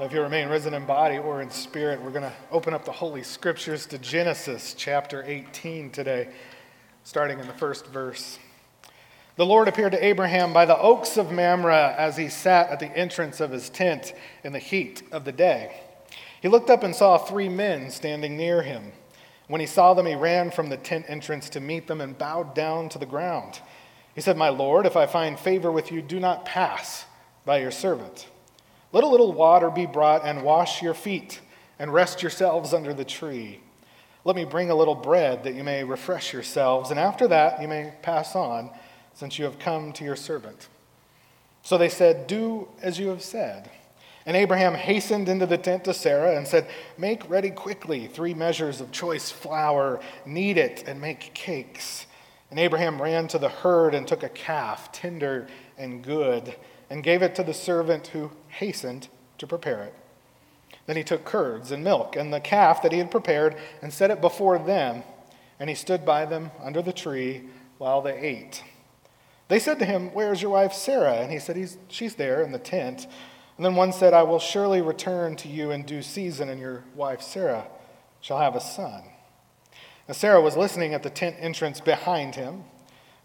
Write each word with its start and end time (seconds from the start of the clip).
If 0.00 0.14
you 0.14 0.22
remain 0.22 0.48
risen 0.48 0.72
in 0.72 0.86
body 0.86 1.18
or 1.18 1.42
in 1.42 1.50
spirit, 1.50 2.00
we're 2.00 2.08
going 2.08 2.22
to 2.22 2.32
open 2.50 2.72
up 2.72 2.86
the 2.86 2.90
Holy 2.90 3.22
Scriptures 3.22 3.84
to 3.88 3.98
Genesis 3.98 4.72
chapter 4.72 5.22
18 5.26 5.90
today, 5.90 6.30
starting 7.04 7.38
in 7.38 7.46
the 7.46 7.52
first 7.52 7.86
verse. 7.88 8.38
The 9.36 9.44
Lord 9.44 9.68
appeared 9.68 9.92
to 9.92 10.02
Abraham 10.02 10.54
by 10.54 10.64
the 10.64 10.78
oaks 10.78 11.18
of 11.18 11.30
Mamre 11.30 11.94
as 11.98 12.16
he 12.16 12.30
sat 12.30 12.70
at 12.70 12.80
the 12.80 12.90
entrance 12.96 13.40
of 13.40 13.50
his 13.50 13.68
tent 13.68 14.14
in 14.42 14.54
the 14.54 14.58
heat 14.58 15.02
of 15.12 15.26
the 15.26 15.32
day. 15.32 15.82
He 16.40 16.48
looked 16.48 16.70
up 16.70 16.82
and 16.82 16.96
saw 16.96 17.18
three 17.18 17.50
men 17.50 17.90
standing 17.90 18.38
near 18.38 18.62
him. 18.62 18.92
When 19.48 19.60
he 19.60 19.66
saw 19.66 19.92
them, 19.92 20.06
he 20.06 20.14
ran 20.14 20.50
from 20.50 20.70
the 20.70 20.78
tent 20.78 21.04
entrance 21.08 21.50
to 21.50 21.60
meet 21.60 21.88
them 21.88 22.00
and 22.00 22.16
bowed 22.16 22.54
down 22.54 22.88
to 22.88 22.98
the 22.98 23.04
ground. 23.04 23.60
He 24.14 24.22
said, 24.22 24.38
My 24.38 24.48
Lord, 24.48 24.86
if 24.86 24.96
I 24.96 25.04
find 25.04 25.38
favor 25.38 25.70
with 25.70 25.92
you, 25.92 26.00
do 26.00 26.18
not 26.18 26.46
pass 26.46 27.04
by 27.44 27.58
your 27.58 27.70
servant. 27.70 28.28
Let 28.92 29.04
a 29.04 29.08
little 29.08 29.32
water 29.32 29.70
be 29.70 29.86
brought 29.86 30.24
and 30.24 30.42
wash 30.42 30.82
your 30.82 30.94
feet 30.94 31.40
and 31.78 31.92
rest 31.92 32.22
yourselves 32.22 32.74
under 32.74 32.92
the 32.92 33.04
tree. 33.04 33.60
Let 34.24 34.36
me 34.36 34.44
bring 34.44 34.70
a 34.70 34.74
little 34.74 34.94
bread 34.94 35.44
that 35.44 35.54
you 35.54 35.64
may 35.64 35.84
refresh 35.84 36.32
yourselves, 36.32 36.90
and 36.90 37.00
after 37.00 37.26
that 37.28 37.62
you 37.62 37.68
may 37.68 37.94
pass 38.02 38.34
on, 38.34 38.70
since 39.14 39.38
you 39.38 39.44
have 39.44 39.58
come 39.58 39.92
to 39.92 40.04
your 40.04 40.16
servant. 40.16 40.68
So 41.62 41.78
they 41.78 41.88
said, 41.88 42.26
Do 42.26 42.68
as 42.82 42.98
you 42.98 43.08
have 43.08 43.22
said. 43.22 43.70
And 44.26 44.36
Abraham 44.36 44.74
hastened 44.74 45.28
into 45.28 45.46
the 45.46 45.56
tent 45.56 45.84
to 45.84 45.94
Sarah 45.94 46.36
and 46.36 46.46
said, 46.46 46.68
Make 46.98 47.28
ready 47.30 47.50
quickly 47.50 48.06
three 48.06 48.34
measures 48.34 48.80
of 48.80 48.92
choice 48.92 49.30
flour, 49.30 50.00
knead 50.26 50.58
it, 50.58 50.84
and 50.86 51.00
make 51.00 51.32
cakes. 51.32 52.06
And 52.50 52.58
Abraham 52.58 53.00
ran 53.00 53.28
to 53.28 53.38
the 53.38 53.48
herd 53.48 53.94
and 53.94 54.06
took 54.06 54.22
a 54.22 54.28
calf, 54.28 54.92
tender 54.92 55.46
and 55.78 56.02
good 56.02 56.54
and 56.90 57.04
gave 57.04 57.22
it 57.22 57.34
to 57.36 57.44
the 57.44 57.54
servant 57.54 58.08
who 58.08 58.32
hastened 58.48 59.08
to 59.38 59.46
prepare 59.46 59.84
it. 59.84 59.94
Then 60.86 60.96
he 60.96 61.04
took 61.04 61.24
curds 61.24 61.70
and 61.70 61.84
milk 61.84 62.16
and 62.16 62.32
the 62.32 62.40
calf 62.40 62.82
that 62.82 62.92
he 62.92 62.98
had 62.98 63.10
prepared 63.10 63.56
and 63.80 63.92
set 63.92 64.10
it 64.10 64.20
before 64.20 64.58
them, 64.58 65.04
and 65.58 65.70
he 65.70 65.76
stood 65.76 66.04
by 66.04 66.26
them 66.26 66.50
under 66.60 66.82
the 66.82 66.92
tree 66.92 67.44
while 67.78 68.02
they 68.02 68.18
ate. 68.18 68.64
They 69.48 69.58
said 69.58 69.78
to 69.78 69.84
him, 69.84 70.12
Where's 70.12 70.42
your 70.42 70.52
wife 70.52 70.72
Sarah? 70.72 71.14
And 71.14 71.32
he 71.32 71.38
said, 71.38 71.68
She's 71.88 72.16
there 72.16 72.42
in 72.42 72.52
the 72.52 72.58
tent. 72.58 73.06
And 73.56 73.64
then 73.64 73.74
one 73.74 73.92
said, 73.92 74.14
I 74.14 74.22
will 74.22 74.38
surely 74.38 74.80
return 74.80 75.36
to 75.36 75.48
you 75.48 75.70
in 75.70 75.82
due 75.82 76.02
season, 76.02 76.48
and 76.48 76.60
your 76.60 76.84
wife 76.94 77.20
Sarah 77.20 77.66
shall 78.20 78.38
have 78.38 78.56
a 78.56 78.60
son. 78.60 79.02
Now 80.08 80.14
Sarah 80.14 80.40
was 80.40 80.56
listening 80.56 80.94
at 80.94 81.02
the 81.02 81.10
tent 81.10 81.36
entrance 81.38 81.80
behind 81.80 82.34
him. 82.34 82.64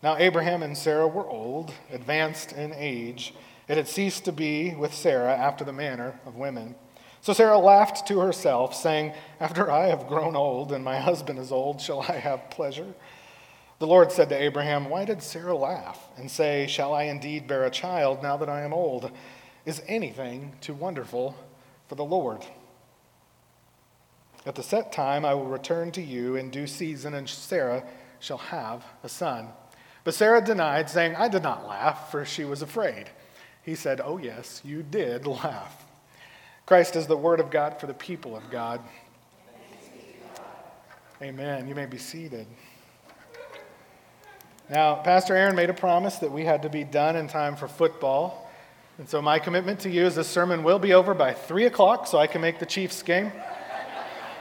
Now 0.03 0.17
Abraham 0.17 0.61
and 0.61 0.77
Sarah 0.77 1.07
were 1.07 1.27
old, 1.27 1.73
advanced 1.91 2.51
in 2.51 2.73
age. 2.73 3.33
It 3.67 3.77
had 3.77 3.87
ceased 3.87 4.25
to 4.25 4.31
be 4.31 4.75
with 4.75 4.93
Sarah 4.93 5.35
after 5.35 5.63
the 5.63 5.73
manner 5.73 6.19
of 6.25 6.35
women. 6.35 6.75
So 7.21 7.33
Sarah 7.33 7.57
laughed 7.57 8.07
to 8.07 8.19
herself, 8.19 8.75
saying, 8.75 9.13
After 9.39 9.71
I 9.71 9.87
have 9.87 10.07
grown 10.07 10.35
old 10.35 10.71
and 10.71 10.83
my 10.83 10.99
husband 10.99 11.39
is 11.39 11.51
old, 11.51 11.81
shall 11.81 12.01
I 12.01 12.17
have 12.17 12.51
pleasure? 12.51 12.93
The 13.79 13.87
Lord 13.87 14.11
said 14.11 14.29
to 14.29 14.39
Abraham, 14.41 14.89
Why 14.89 15.05
did 15.05 15.23
Sarah 15.23 15.55
laugh 15.55 15.99
and 16.17 16.29
say, 16.29 16.67
Shall 16.67 16.93
I 16.93 17.03
indeed 17.03 17.47
bear 17.47 17.65
a 17.65 17.71
child 17.71 18.21
now 18.21 18.37
that 18.37 18.49
I 18.49 18.61
am 18.61 18.73
old? 18.73 19.11
Is 19.65 19.81
anything 19.87 20.55
too 20.61 20.75
wonderful 20.75 21.35
for 21.87 21.95
the 21.95 22.05
Lord? 22.05 22.45
At 24.45 24.53
the 24.53 24.61
set 24.61 24.91
time 24.91 25.25
I 25.25 25.33
will 25.33 25.47
return 25.47 25.91
to 25.93 26.01
you 26.01 26.35
in 26.35 26.51
due 26.51 26.67
season, 26.67 27.15
and 27.15 27.27
Sarah 27.27 27.83
shall 28.19 28.37
have 28.37 28.85
a 29.03 29.09
son. 29.09 29.47
But 30.03 30.13
Sarah 30.13 30.41
denied, 30.41 30.89
saying, 30.91 31.15
I 31.15 31.27
did 31.27 31.41
not 31.41 31.67
laugh, 31.67 32.11
for 32.11 32.23
she 32.23 32.45
was 32.45 32.61
afraid. 32.61 33.09
He 33.65 33.73
said, 33.73 33.99
Oh, 34.03 34.17
yes, 34.17 34.61
you 34.63 34.83
did 34.83 35.25
laugh. 35.27 35.85
Christ 36.65 36.95
is 36.95 37.07
the 37.07 37.17
Word 37.17 37.39
of 37.39 37.49
God 37.49 37.79
for 37.79 37.87
the 37.87 37.93
people 37.93 38.35
of 38.35 38.49
God. 38.49 38.79
Amen. 41.21 41.67
You 41.67 41.75
may 41.75 41.85
be 41.85 41.97
seated. 41.97 42.45
Now, 44.69 44.95
Pastor 44.95 45.35
Aaron 45.35 45.55
made 45.55 45.69
a 45.69 45.73
promise 45.73 46.17
that 46.17 46.31
we 46.31 46.43
had 46.43 46.63
to 46.63 46.69
be 46.69 46.83
done 46.83 47.15
in 47.15 47.27
time 47.27 47.55
for 47.55 47.67
football. 47.67 48.51
And 48.97 49.07
so, 49.07 49.21
my 49.21 49.39
commitment 49.39 49.79
to 49.81 49.89
you 49.89 50.05
is 50.05 50.15
this 50.15 50.27
sermon 50.27 50.63
will 50.63 50.79
be 50.79 50.93
over 50.93 51.13
by 51.13 51.33
3 51.33 51.65
o'clock 51.65 52.07
so 52.07 52.17
I 52.17 52.27
can 52.27 52.41
make 52.41 52.59
the 52.59 52.65
Chiefs 52.65 53.01
game. 53.01 53.31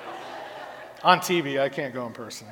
On 1.02 1.18
TV, 1.18 1.60
I 1.60 1.68
can't 1.68 1.94
go 1.94 2.06
in 2.06 2.12
person. 2.12 2.46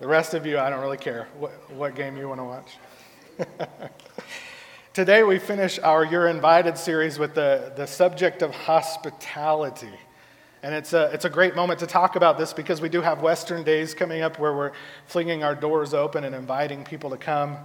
The 0.00 0.06
rest 0.06 0.34
of 0.34 0.46
you, 0.46 0.58
I 0.58 0.70
don't 0.70 0.80
really 0.80 0.98
care 0.98 1.28
what, 1.38 1.52
what 1.72 1.94
game 1.94 2.16
you 2.16 2.28
want 2.28 2.40
to 2.40 2.44
watch. 2.44 3.90
Today, 4.98 5.22
we 5.22 5.38
finish 5.38 5.78
our 5.78 6.04
You're 6.04 6.26
Invited 6.26 6.76
series 6.76 7.20
with 7.20 7.32
the, 7.32 7.72
the 7.76 7.86
subject 7.86 8.42
of 8.42 8.52
hospitality. 8.52 9.92
And 10.64 10.74
it's 10.74 10.92
a, 10.92 11.04
it's 11.12 11.24
a 11.24 11.30
great 11.30 11.54
moment 11.54 11.78
to 11.78 11.86
talk 11.86 12.16
about 12.16 12.36
this 12.36 12.52
because 12.52 12.80
we 12.80 12.88
do 12.88 13.00
have 13.00 13.22
Western 13.22 13.62
days 13.62 13.94
coming 13.94 14.22
up 14.22 14.40
where 14.40 14.52
we're 14.56 14.72
flinging 15.06 15.44
our 15.44 15.54
doors 15.54 15.94
open 15.94 16.24
and 16.24 16.34
inviting 16.34 16.82
people 16.82 17.10
to 17.10 17.16
come 17.16 17.58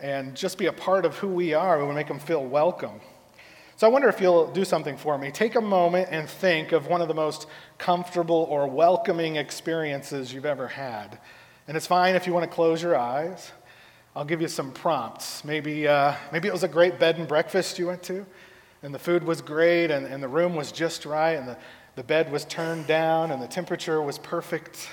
and 0.00 0.34
just 0.34 0.58
be 0.58 0.66
a 0.66 0.72
part 0.72 1.04
of 1.06 1.16
who 1.18 1.28
we 1.28 1.54
are. 1.54 1.78
We 1.78 1.84
want 1.84 1.94
to 1.94 2.00
make 2.00 2.08
them 2.08 2.18
feel 2.18 2.44
welcome. 2.44 3.00
So 3.76 3.86
I 3.86 3.90
wonder 3.90 4.08
if 4.08 4.20
you'll 4.20 4.50
do 4.50 4.64
something 4.64 4.96
for 4.96 5.16
me. 5.16 5.30
Take 5.30 5.54
a 5.54 5.60
moment 5.60 6.08
and 6.10 6.28
think 6.28 6.72
of 6.72 6.88
one 6.88 7.00
of 7.00 7.06
the 7.06 7.14
most 7.14 7.46
comfortable 7.78 8.48
or 8.50 8.66
welcoming 8.66 9.36
experiences 9.36 10.32
you've 10.32 10.44
ever 10.44 10.66
had. 10.66 11.20
And 11.68 11.76
it's 11.76 11.86
fine 11.86 12.16
if 12.16 12.26
you 12.26 12.32
want 12.32 12.50
to 12.50 12.52
close 12.52 12.82
your 12.82 12.96
eyes. 12.96 13.52
I'll 14.16 14.24
give 14.24 14.40
you 14.40 14.46
some 14.46 14.70
prompts. 14.70 15.44
Maybe, 15.44 15.88
uh, 15.88 16.14
maybe 16.30 16.46
it 16.46 16.52
was 16.52 16.62
a 16.62 16.68
great 16.68 17.00
bed 17.00 17.18
and 17.18 17.26
breakfast 17.26 17.80
you 17.80 17.88
went 17.88 18.04
to, 18.04 18.24
and 18.84 18.94
the 18.94 18.98
food 18.98 19.24
was 19.24 19.42
great, 19.42 19.90
and, 19.90 20.06
and 20.06 20.22
the 20.22 20.28
room 20.28 20.54
was 20.54 20.70
just 20.70 21.04
right, 21.04 21.32
and 21.32 21.48
the, 21.48 21.58
the 21.96 22.04
bed 22.04 22.30
was 22.30 22.44
turned 22.44 22.86
down, 22.86 23.32
and 23.32 23.42
the 23.42 23.48
temperature 23.48 24.00
was 24.00 24.20
perfect. 24.20 24.88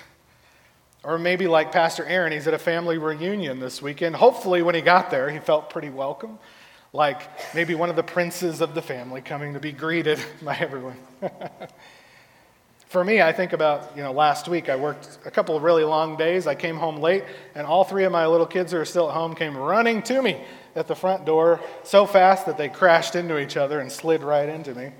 Or 1.03 1.19
maybe, 1.19 1.47
like 1.47 1.71
Pastor 1.71 2.03
Aaron, 2.05 2.33
he's 2.33 2.47
at 2.47 2.55
a 2.55 2.59
family 2.59 2.97
reunion 2.97 3.59
this 3.59 3.79
weekend. 3.79 4.15
Hopefully, 4.15 4.63
when 4.63 4.73
he 4.73 4.81
got 4.81 5.11
there, 5.11 5.29
he 5.29 5.37
felt 5.37 5.69
pretty 5.69 5.91
welcome, 5.91 6.39
like 6.91 7.21
maybe 7.53 7.75
one 7.75 7.91
of 7.91 7.95
the 7.95 8.03
princes 8.03 8.59
of 8.59 8.73
the 8.73 8.81
family 8.81 9.21
coming 9.21 9.53
to 9.53 9.59
be 9.59 9.71
greeted 9.71 10.19
by 10.41 10.55
everyone. 10.55 10.97
For 12.91 13.05
me, 13.05 13.21
I 13.21 13.31
think 13.31 13.53
about, 13.53 13.95
you 13.95 14.03
know, 14.03 14.11
last 14.11 14.49
week 14.49 14.67
I 14.67 14.75
worked 14.75 15.19
a 15.23 15.31
couple 15.31 15.55
of 15.55 15.63
really 15.63 15.85
long 15.85 16.17
days. 16.17 16.45
I 16.45 16.55
came 16.55 16.75
home 16.75 16.97
late, 16.97 17.23
and 17.55 17.65
all 17.65 17.85
three 17.85 18.03
of 18.03 18.11
my 18.11 18.27
little 18.27 18.45
kids 18.45 18.73
who 18.73 18.79
are 18.79 18.83
still 18.83 19.07
at 19.07 19.13
home 19.13 19.33
came 19.33 19.55
running 19.55 20.01
to 20.01 20.21
me 20.21 20.41
at 20.75 20.89
the 20.89 20.95
front 20.95 21.23
door 21.23 21.61
so 21.85 22.05
fast 22.05 22.45
that 22.47 22.57
they 22.57 22.67
crashed 22.67 23.15
into 23.15 23.39
each 23.39 23.55
other 23.55 23.79
and 23.79 23.89
slid 23.89 24.21
right 24.21 24.49
into 24.49 24.75
me. 24.75 24.91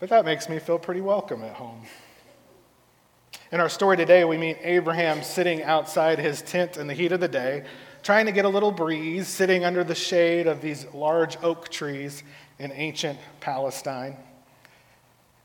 But 0.00 0.08
that 0.08 0.24
makes 0.24 0.48
me 0.48 0.58
feel 0.58 0.80
pretty 0.80 1.00
welcome 1.00 1.44
at 1.44 1.54
home. 1.54 1.82
In 3.52 3.60
our 3.60 3.68
story 3.68 3.96
today, 3.96 4.24
we 4.24 4.36
meet 4.36 4.58
Abraham 4.60 5.22
sitting 5.22 5.62
outside 5.62 6.18
his 6.18 6.42
tent 6.42 6.76
in 6.76 6.88
the 6.88 6.94
heat 6.94 7.12
of 7.12 7.20
the 7.20 7.28
day, 7.28 7.62
trying 8.02 8.26
to 8.26 8.32
get 8.32 8.46
a 8.46 8.48
little 8.48 8.72
breeze, 8.72 9.28
sitting 9.28 9.64
under 9.64 9.84
the 9.84 9.94
shade 9.94 10.48
of 10.48 10.60
these 10.60 10.86
large 10.92 11.36
oak 11.40 11.68
trees 11.68 12.24
in 12.58 12.72
ancient 12.72 13.20
Palestine 13.38 14.16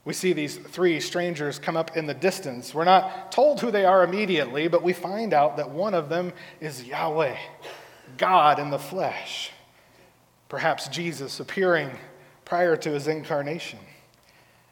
we 0.06 0.14
see 0.14 0.34
these 0.34 0.58
three 0.58 1.00
strangers 1.00 1.60
come 1.60 1.78
up 1.78 1.96
in 1.96 2.08
the 2.08 2.14
distance. 2.14 2.74
We're 2.74 2.86
not 2.86 3.32
told 3.32 3.60
who 3.60 3.70
they 3.70 3.86
are 3.86 4.04
immediately, 4.04 4.68
but 4.68 4.82
we 4.82 4.94
find 4.94 5.34
out 5.34 5.58
that 5.58 5.70
one 5.70 5.94
of 5.94 6.10
them 6.10 6.34
is 6.62 6.84
Yahweh, 6.84 7.38
God 8.18 8.60
in 8.60 8.70
the 8.70 8.80
flesh. 8.80 9.52
Perhaps 10.48 10.88
Jesus 10.88 11.40
appearing 11.40 11.92
prior 12.46 12.76
to 12.78 12.92
his 12.92 13.08
incarnation. 13.08 13.80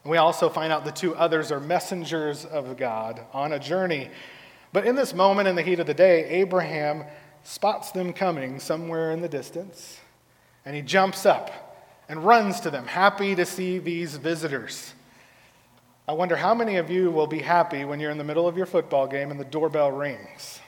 And 0.03 0.11
we 0.11 0.17
also 0.17 0.49
find 0.49 0.71
out 0.71 0.85
the 0.85 0.91
two 0.91 1.15
others 1.15 1.51
are 1.51 1.59
messengers 1.59 2.45
of 2.45 2.77
God 2.77 3.21
on 3.33 3.51
a 3.51 3.59
journey. 3.59 4.09
But 4.73 4.87
in 4.87 4.95
this 4.95 5.13
moment, 5.13 5.47
in 5.47 5.55
the 5.55 5.61
heat 5.61 5.79
of 5.79 5.87
the 5.87 5.93
day, 5.93 6.25
Abraham 6.29 7.03
spots 7.43 7.91
them 7.91 8.13
coming 8.13 8.59
somewhere 8.59 9.11
in 9.11 9.21
the 9.21 9.29
distance, 9.29 9.99
and 10.65 10.75
he 10.75 10.81
jumps 10.81 11.25
up 11.25 11.77
and 12.09 12.23
runs 12.25 12.61
to 12.61 12.71
them, 12.71 12.85
happy 12.85 13.35
to 13.35 13.45
see 13.45 13.79
these 13.79 14.15
visitors. 14.15 14.93
I 16.09 16.13
wonder 16.13 16.37
how 16.37 16.53
many 16.53 16.77
of 16.77 16.89
you 16.89 17.11
will 17.11 17.27
be 17.27 17.39
happy 17.39 17.83
when 17.83 17.99
you're 17.99 18.11
in 18.11 18.17
the 18.17 18.23
middle 18.23 18.47
of 18.47 18.55
your 18.55 18.65
football 18.65 19.07
game 19.07 19.29
and 19.29 19.37
the 19.37 19.43
doorbell 19.43 19.91
rings. 19.91 20.61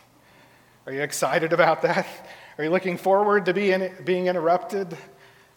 Are 0.86 0.92
you 0.92 1.02
excited 1.02 1.54
about 1.54 1.82
that? 1.84 2.06
Are 2.58 2.66
you 2.66 2.70
looking 2.70 2.98
forward 2.98 3.46
to 3.46 3.54
be 3.54 3.72
in, 3.72 3.90
being 4.04 4.28
interrupted? 4.28 4.98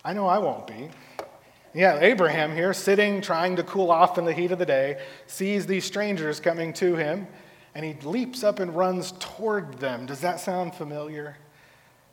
I 0.04 0.12
know 0.12 0.28
I 0.28 0.38
won't 0.38 0.68
be. 0.68 0.88
Yeah, 1.74 1.98
Abraham 1.98 2.54
here, 2.54 2.72
sitting, 2.72 3.20
trying 3.22 3.56
to 3.56 3.64
cool 3.64 3.90
off 3.90 4.18
in 4.18 4.24
the 4.24 4.32
heat 4.32 4.52
of 4.52 4.60
the 4.60 4.66
day, 4.66 5.02
sees 5.26 5.66
these 5.66 5.84
strangers 5.84 6.38
coming 6.38 6.72
to 6.74 6.94
him, 6.94 7.26
and 7.74 7.84
he 7.84 7.94
leaps 8.06 8.44
up 8.44 8.60
and 8.60 8.76
runs 8.76 9.14
toward 9.18 9.80
them. 9.80 10.06
Does 10.06 10.20
that 10.20 10.38
sound 10.38 10.76
familiar? 10.76 11.36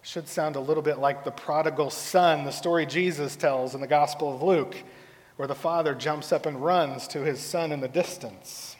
Should 0.01 0.27
sound 0.27 0.55
a 0.55 0.59
little 0.59 0.81
bit 0.81 0.97
like 0.97 1.23
the 1.23 1.31
prodigal 1.31 1.91
son, 1.91 2.45
the 2.45 2.51
story 2.51 2.87
Jesus 2.87 3.35
tells 3.35 3.75
in 3.75 3.81
the 3.81 3.85
Gospel 3.85 4.33
of 4.33 4.41
Luke, 4.41 4.75
where 5.39 5.47
the 5.47 5.55
father 5.55 5.95
jumps 5.95 6.33
up 6.33 6.45
and 6.45 6.61
runs 6.61 7.07
to 7.07 7.21
his 7.21 7.39
son 7.39 7.71
in 7.71 7.79
the 7.79 7.87
distance. 7.87 8.75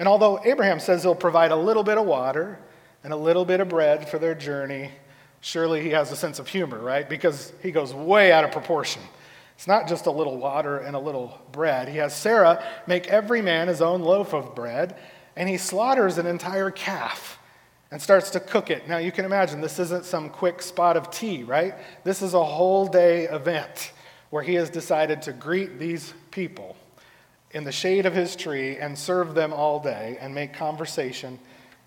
And 0.00 0.08
although 0.08 0.40
Abraham 0.44 0.80
says 0.80 1.04
he'll 1.04 1.14
provide 1.14 1.52
a 1.52 1.56
little 1.56 1.84
bit 1.84 1.96
of 1.96 2.06
water 2.06 2.58
and 3.04 3.12
a 3.12 3.16
little 3.16 3.44
bit 3.44 3.60
of 3.60 3.68
bread 3.68 4.08
for 4.08 4.18
their 4.18 4.34
journey, 4.34 4.90
surely 5.40 5.80
he 5.80 5.90
has 5.90 6.10
a 6.10 6.16
sense 6.16 6.40
of 6.40 6.48
humor, 6.48 6.80
right? 6.80 7.08
Because 7.08 7.52
he 7.62 7.70
goes 7.70 7.94
way 7.94 8.32
out 8.32 8.42
of 8.42 8.50
proportion. 8.50 9.00
It's 9.54 9.68
not 9.68 9.86
just 9.86 10.06
a 10.06 10.10
little 10.10 10.38
water 10.38 10.78
and 10.78 10.96
a 10.96 10.98
little 10.98 11.40
bread. 11.52 11.88
He 11.88 11.98
has 11.98 12.16
Sarah 12.16 12.64
make 12.88 13.06
every 13.06 13.40
man 13.40 13.68
his 13.68 13.80
own 13.80 14.02
loaf 14.02 14.34
of 14.34 14.56
bread, 14.56 14.96
and 15.36 15.48
he 15.48 15.56
slaughters 15.56 16.18
an 16.18 16.26
entire 16.26 16.72
calf 16.72 17.38
and 17.92 18.02
starts 18.02 18.30
to 18.30 18.40
cook 18.40 18.72
it. 18.72 18.88
Now, 18.88 18.98
you 18.98 19.12
can 19.12 19.24
imagine 19.24 19.60
this 19.60 19.78
isn't 19.78 20.04
some 20.04 20.30
quick 20.30 20.62
spot 20.62 20.96
of 20.96 21.12
tea, 21.12 21.44
right? 21.44 21.74
This 22.02 22.22
is 22.22 22.34
a 22.34 22.42
whole 22.42 22.88
day 22.88 23.26
event 23.26 23.92
where 24.30 24.42
he 24.42 24.54
has 24.54 24.70
decided 24.70 25.22
to 25.22 25.32
greet 25.32 25.78
these 25.78 26.14
people 26.30 26.76
in 27.50 27.64
the 27.64 27.72
shade 27.72 28.06
of 28.06 28.14
his 28.14 28.36
tree 28.36 28.76
and 28.76 28.96
serve 28.96 29.34
them 29.34 29.52
all 29.52 29.80
day 29.80 30.16
and 30.20 30.34
make 30.34 30.52
conversation 30.52 31.38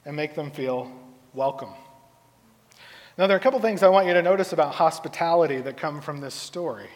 and 0.05 0.15
make 0.15 0.35
them 0.35 0.51
feel 0.51 0.91
welcome. 1.33 1.71
Now, 3.17 3.27
there 3.27 3.37
are 3.37 3.39
a 3.39 3.43
couple 3.43 3.59
things 3.59 3.83
I 3.83 3.89
want 3.89 4.07
you 4.07 4.13
to 4.13 4.21
notice 4.21 4.53
about 4.53 4.75
hospitality 4.75 5.61
that 5.61 5.77
come 5.77 6.01
from 6.01 6.19
this 6.19 6.33
story. 6.33 6.89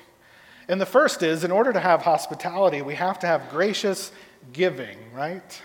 And 0.67 0.81
the 0.81 0.85
first 0.85 1.23
is 1.23 1.43
in 1.43 1.51
order 1.51 1.71
to 1.71 1.79
have 1.79 2.01
hospitality, 2.01 2.81
we 2.81 2.95
have 2.95 3.19
to 3.19 3.27
have 3.27 3.49
gracious 3.49 4.11
giving, 4.51 4.97
right? 5.13 5.61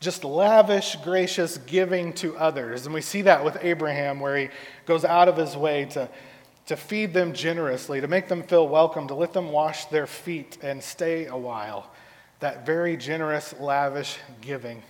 just 0.00 0.24
lavish, 0.24 0.96
gracious 1.04 1.58
giving 1.58 2.12
to 2.14 2.36
others. 2.36 2.86
And 2.86 2.94
we 2.94 3.02
see 3.02 3.22
that 3.22 3.44
with 3.44 3.58
Abraham, 3.60 4.18
where 4.18 4.36
he 4.36 4.48
goes 4.86 5.04
out 5.04 5.28
of 5.28 5.36
his 5.36 5.56
way 5.56 5.84
to, 5.90 6.08
to 6.70 6.76
feed 6.76 7.12
them 7.12 7.32
generously, 7.32 8.00
to 8.00 8.06
make 8.06 8.28
them 8.28 8.44
feel 8.44 8.68
welcome, 8.68 9.08
to 9.08 9.14
let 9.14 9.32
them 9.32 9.50
wash 9.50 9.86
their 9.86 10.06
feet 10.06 10.56
and 10.62 10.80
stay 10.80 11.26
a 11.26 11.36
while. 11.36 11.90
That 12.38 12.64
very 12.64 12.96
generous, 12.96 13.52
lavish 13.58 14.16
giving. 14.40 14.80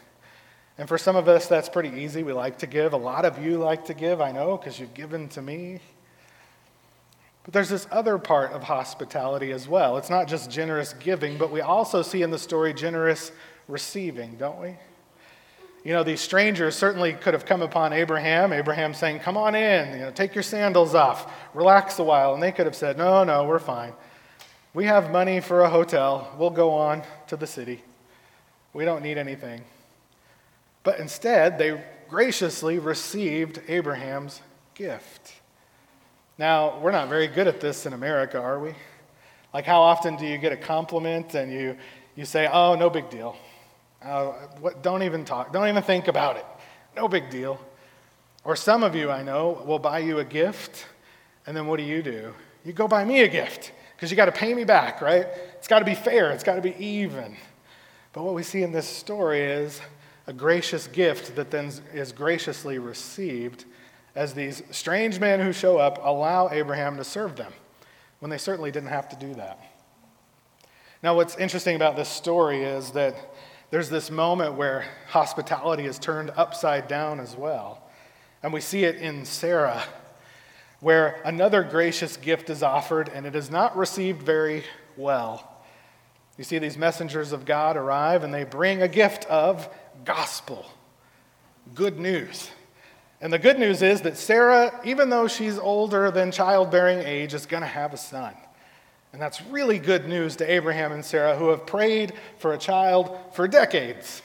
And 0.77 0.87
for 0.87 0.99
some 0.99 1.17
of 1.17 1.27
us, 1.27 1.47
that's 1.47 1.71
pretty 1.71 2.03
easy. 2.03 2.23
We 2.23 2.35
like 2.35 2.59
to 2.59 2.67
give. 2.67 2.93
A 2.93 2.99
lot 2.99 3.25
of 3.25 3.43
you 3.43 3.56
like 3.56 3.87
to 3.87 3.94
give, 3.94 4.21
I 4.21 4.31
know, 4.31 4.59
because 4.59 4.79
you've 4.79 4.93
given 4.93 5.31
to 5.31 5.41
me. 5.41 5.81
But 7.44 7.55
there's 7.55 7.71
this 7.71 7.87
other 7.91 8.19
part 8.19 8.53
of 8.53 8.62
hospitality 8.62 9.50
as 9.50 9.67
well. 9.67 9.97
It's 9.97 10.11
not 10.11 10.29
just 10.29 10.50
generous 10.50 10.93
giving, 10.93 11.38
but 11.38 11.50
we 11.50 11.62
also 11.62 12.03
see 12.03 12.21
in 12.21 12.31
the 12.31 12.38
story 12.38 12.75
generous 12.75 13.32
receiving, 13.69 14.37
don't 14.37 14.61
we? 14.61 14.77
You 15.82 15.94
know, 15.94 16.03
these 16.03 16.21
strangers 16.21 16.77
certainly 16.77 17.15
could 17.15 17.32
have 17.32 17.47
come 17.47 17.62
upon 17.62 17.93
Abraham, 17.94 18.53
Abraham 18.53 18.93
saying, 18.93 19.21
Come 19.21 19.37
on 19.37 19.55
in, 19.55 19.93
you 19.93 20.00
know, 20.00 20.11
take 20.11 20.35
your 20.35 20.43
sandals 20.43 20.94
off, 20.94 21.32
relax 21.55 21.99
a 21.99 22.05
while. 22.05 22.35
And 22.35 22.43
they 22.43 22.53
could 22.53 22.67
have 22.67 22.77
said, 22.77 22.99
No, 22.99 23.25
no, 23.25 23.44
we're 23.44 23.59
fine. 23.59 23.94
We 24.75 24.85
have 24.85 25.11
money 25.11 25.41
for 25.41 25.62
a 25.62 25.71
hotel. 25.71 26.32
We'll 26.38 26.50
go 26.50 26.73
on 26.73 27.03
to 27.29 27.37
the 27.37 27.47
city. 27.47 27.82
We 28.73 28.85
don't 28.85 29.03
need 29.03 29.19
anything. 29.19 29.62
But 30.85 31.00
instead, 31.00 31.59
they 31.59 31.82
graciously 32.09 32.79
received 32.79 33.61
Abraham's 33.67 34.43
gift. 34.75 35.32
Now, 36.38 36.79
we're 36.79 36.93
not 36.93 37.09
very 37.09 37.27
good 37.27 37.49
at 37.49 37.61
this 37.61 37.87
in 37.87 37.93
America, 37.93 38.38
are 38.38 38.59
we? 38.59 38.75
Like, 39.53 39.65
how 39.65 39.81
often 39.81 40.17
do 40.17 40.27
you 40.27 40.38
get 40.38 40.53
a 40.53 40.56
compliment 40.56 41.35
and 41.35 41.53
you, 41.53 41.77
you 42.17 42.27
say, 42.27 42.49
Oh, 42.53 42.75
no 42.75 42.91
big 42.91 43.09
deal? 43.09 43.35
Uh, 44.02 44.32
what, 44.61 44.82
don't 44.82 45.02
even 45.02 45.25
talk. 45.25 45.52
Don't 45.52 45.69
even 45.69 45.82
think 45.82 46.08
about 46.08 46.37
it. 46.37 46.47
No 46.97 47.08
big 47.08 47.31
deal. 47.31 47.61
Or 48.44 48.56
some 48.56 48.82
of 48.82 48.94
you 48.94 49.11
I 49.11 49.23
know 49.23 49.62
will 49.67 49.79
buy 49.79 49.99
you 49.99 50.19
a 50.19 50.25
gift, 50.25 50.87
and 51.47 51.56
then 51.56 51.67
what 51.67 51.76
do 51.76 51.82
you 51.82 52.02
do? 52.02 52.35
You 52.64 52.73
go 52.73 52.88
buy 52.88 53.05
me 53.05 53.20
a 53.20 53.29
gift 53.29 53.73
because 53.94 54.11
you 54.11 54.17
got 54.17 54.26
to 54.26 54.32
pay 54.32 54.55
me 54.55 54.64
back, 54.64 55.02
right? 55.02 55.26
It's 55.56 55.69
got 55.69 55.81
to 55.81 55.85
be 55.85 55.94
fair, 55.94 56.31
it's 56.31 56.44
got 56.44 56.55
to 56.55 56.62
be 56.62 56.75
even. 56.82 57.37
But 58.12 58.25
what 58.25 58.35
we 58.35 58.43
see 58.43 58.62
in 58.62 58.73
this 58.73 58.88
story 58.88 59.41
is 59.41 59.81
a 60.26 60.32
gracious 60.32 60.87
gift 60.87 61.37
that 61.37 61.50
then 61.50 61.70
is 61.93 62.12
graciously 62.12 62.79
received 62.79 63.67
as 64.14 64.35
these 64.35 64.62
strange 64.70 65.20
men 65.20 65.41
who 65.41 65.53
show 65.53 65.79
up 65.79 66.00
allow 66.03 66.49
Abraham 66.50 66.96
to 66.96 67.05
serve 67.05 67.37
them 67.37 67.53
when 68.19 68.31
they 68.31 68.38
certainly 68.38 68.70
didn't 68.70 68.88
have 68.88 69.08
to 69.11 69.17
do 69.17 69.35
that. 69.35 69.61
Now, 71.03 71.14
what's 71.14 71.37
interesting 71.37 71.76
about 71.76 71.96
this 71.96 72.08
story 72.08 72.62
is 72.62 72.91
that 72.91 73.30
there's 73.70 73.88
this 73.88 74.11
moment 74.11 74.55
where 74.55 74.84
hospitality 75.08 75.87
is 75.87 75.99
turned 75.99 76.31
upside 76.37 76.88
down 76.88 77.20
as 77.20 77.37
well. 77.37 77.82
And 78.43 78.52
we 78.52 78.61
see 78.61 78.84
it 78.84 78.96
in 78.96 79.25
Sarah, 79.25 79.82
where 80.81 81.20
another 81.25 81.62
gracious 81.62 82.17
gift 82.17 82.50
is 82.50 82.62
offered 82.62 83.08
and 83.08 83.26
it 83.26 83.37
is 83.37 83.50
not 83.50 83.76
received 83.76 84.22
very 84.22 84.64
well. 84.96 85.46
You 86.37 86.44
see, 86.44 86.58
these 86.58 86.78
messengers 86.78 87.32
of 87.32 87.44
God 87.44 87.76
arrive 87.76 88.25
and 88.25 88.32
they 88.32 88.44
bring 88.44 88.82
a 88.82 88.88
gift 88.88 89.25
of 89.26 89.69
gospel, 90.05 90.67
good 91.75 91.99
news. 91.99 92.50
And 93.20 93.32
the 93.32 93.38
good 93.38 93.58
news 93.58 93.82
is 93.82 94.00
that 94.02 94.17
Sarah, 94.17 94.81
even 94.84 95.11
though 95.11 95.28
she's 95.28 95.58
older 95.58 96.11
than 96.11 96.32
childbearing 96.32 97.00
age, 97.00 97.34
is 97.34 97.44
going 97.44 97.61
to 97.61 97.67
have 97.67 97.93
a 97.93 97.99
son. 97.99 98.34
And 99.12 99.21
that's 99.21 99.43
really 99.43 99.79
good 99.79 100.09
news 100.09 100.37
to 100.37 100.51
Abraham 100.51 100.93
and 100.93 101.05
Sarah, 101.05 101.37
who 101.37 101.49
have 101.49 101.67
prayed 101.67 102.12
for 102.39 102.53
a 102.53 102.59
child 102.59 103.17
for 103.33 103.49
decades. 103.49 104.23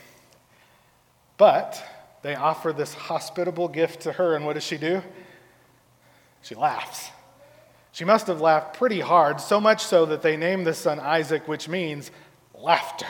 But 1.37 1.83
they 2.21 2.35
offer 2.35 2.71
this 2.71 2.93
hospitable 2.93 3.67
gift 3.67 4.01
to 4.01 4.11
her, 4.13 4.35
and 4.35 4.45
what 4.45 4.53
does 4.53 4.63
she 4.63 4.77
do? 4.77 5.01
She 6.41 6.55
laughs. 6.55 7.09
She 7.91 8.05
must 8.05 8.27
have 8.27 8.41
laughed 8.41 8.77
pretty 8.77 8.99
hard, 8.99 9.41
so 9.41 9.59
much 9.59 9.83
so 9.83 10.05
that 10.05 10.21
they 10.21 10.37
named 10.37 10.67
the 10.67 10.73
son 10.73 10.99
Isaac, 10.99 11.47
which 11.47 11.67
means 11.67 12.11
laughter. 12.53 13.07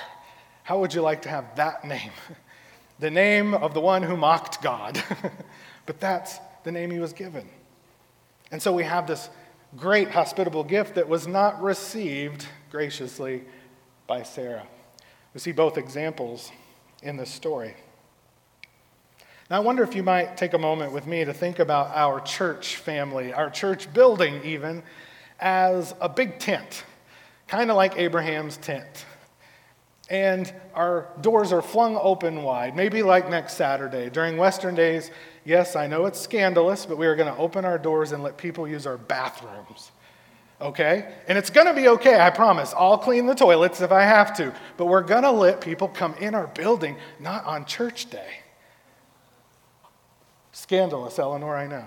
How 0.64 0.80
would 0.80 0.94
you 0.94 1.02
like 1.02 1.24
to 1.24 1.30
have 1.30 1.56
that 1.56 1.86
name? 1.86 2.12
The 2.98 3.12
name 3.12 3.54
of 3.54 3.74
the 3.74 3.82
one 3.82 4.04
who 4.04 4.16
mocked 4.16 4.62
God. 4.62 5.04
but 5.86 6.00
that's 6.00 6.40
the 6.64 6.72
name 6.72 6.92
he 6.92 7.00
was 7.00 7.12
given. 7.12 7.46
And 8.52 8.62
so 8.62 8.72
we 8.72 8.84
have 8.84 9.06
this 9.06 9.30
great 9.76 10.12
hospitable 10.12 10.64
gift 10.64 10.96
that 10.96 11.08
was 11.08 11.28
not 11.28 11.62
received 11.62 12.46
graciously 12.72 13.44
by 14.08 14.24
Sarah. 14.24 14.66
We 15.34 15.40
see 15.40 15.52
both 15.52 15.78
examples 15.78 16.52
in 17.04 17.18
this 17.18 17.30
story. 17.30 17.76
Now, 19.50 19.58
I 19.58 19.60
wonder 19.60 19.84
if 19.84 19.96
you 19.96 20.02
might 20.02 20.38
take 20.38 20.54
a 20.54 20.58
moment 20.58 20.92
with 20.92 21.06
me 21.06 21.24
to 21.24 21.34
think 21.34 21.60
about 21.60 21.96
our 21.96 22.20
church 22.22 22.78
family, 22.78 23.32
our 23.32 23.50
church 23.50 23.94
building, 23.94 24.42
even, 24.44 24.82
as 25.40 25.94
a 26.02 26.10
big 26.10 26.40
tent, 26.40 26.84
kind 27.48 27.70
of 27.70 27.78
like 27.78 27.98
Abraham's 27.98 28.58
tent. 28.58 29.06
And 30.10 30.52
our 30.74 31.10
doors 31.22 31.52
are 31.52 31.62
flung 31.62 31.98
open 31.98 32.44
wide, 32.44 32.76
maybe 32.76 33.04
like 33.04 33.30
next 33.30 33.56
Saturday. 33.56 34.10
During 34.10 34.38
Western 34.38 34.74
days, 34.74 35.12
Yes, 35.46 35.76
I 35.76 35.88
know 35.88 36.06
it's 36.06 36.20
scandalous, 36.20 36.86
but 36.86 36.98
we 36.98 37.08
are 37.08 37.16
going 37.16 37.34
to 37.34 37.40
open 37.40 37.64
our 37.64 37.78
doors 37.78 38.12
and 38.12 38.24
let 38.24 38.38
people 38.38 38.68
use 38.68 38.86
our 38.86 38.98
bathrooms. 38.98 39.92
Okay? 40.60 41.14
And 41.28 41.38
it's 41.38 41.50
going 41.50 41.68
to 41.68 41.74
be 41.74 41.88
okay, 41.88 42.20
I 42.20 42.32
promise. 42.32 42.74
I'll 42.76 42.98
clean 42.98 43.28
the 43.28 43.36
toilets 43.36 43.80
if 43.80 43.92
I 43.92 44.02
have 44.02 44.36
to. 44.38 44.54
But 44.76 44.88
we're 44.88 45.04
going 45.04 45.24
to 45.24 45.32
let 45.32 45.62
people 45.62 45.88
come 45.88 46.16
in 46.16 46.36
our 46.36 46.48
building, 46.48 46.98
not 47.20 47.46
on 47.46 47.66
church 47.66 48.10
day. 48.10 48.40
Scandalous, 50.52 51.20
Eleanor, 51.20 51.56
I 51.56 51.68
know. 51.68 51.86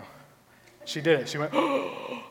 She 0.85 1.01
did 1.01 1.21
it. 1.21 1.29
She 1.29 1.39
went. 1.39 1.53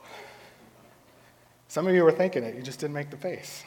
Some 1.68 1.88
of 1.88 1.94
you 1.94 2.04
were 2.04 2.12
thinking 2.12 2.44
it, 2.44 2.56
you 2.56 2.62
just 2.62 2.80
didn't 2.80 2.94
make 2.94 3.10
the 3.10 3.18
face. 3.18 3.64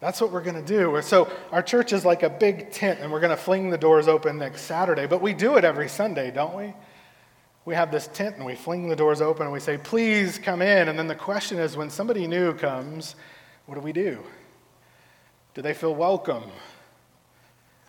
That's 0.00 0.20
what 0.20 0.30
we're 0.30 0.42
going 0.42 0.62
to 0.62 0.66
do. 0.66 1.00
So, 1.02 1.30
our 1.50 1.62
church 1.62 1.92
is 1.92 2.04
like 2.04 2.22
a 2.22 2.28
big 2.28 2.70
tent, 2.70 3.00
and 3.00 3.10
we're 3.10 3.20
going 3.20 3.30
to 3.30 3.36
fling 3.36 3.70
the 3.70 3.78
doors 3.78 4.08
open 4.08 4.38
next 4.38 4.62
Saturday. 4.62 5.06
But 5.06 5.22
we 5.22 5.32
do 5.32 5.56
it 5.56 5.64
every 5.64 5.88
Sunday, 5.88 6.30
don't 6.30 6.54
we? 6.54 6.74
We 7.64 7.74
have 7.74 7.90
this 7.90 8.06
tent, 8.08 8.36
and 8.36 8.44
we 8.44 8.54
fling 8.54 8.88
the 8.88 8.96
doors 8.96 9.22
open, 9.22 9.44
and 9.44 9.52
we 9.52 9.60
say, 9.60 9.78
Please 9.78 10.38
come 10.38 10.60
in. 10.60 10.88
And 10.88 10.98
then 10.98 11.06
the 11.06 11.14
question 11.14 11.58
is 11.58 11.76
when 11.76 11.88
somebody 11.88 12.26
new 12.26 12.52
comes, 12.52 13.16
what 13.64 13.74
do 13.74 13.80
we 13.80 13.92
do? 13.92 14.22
Do 15.54 15.62
they 15.62 15.72
feel 15.72 15.94
welcome? 15.94 16.44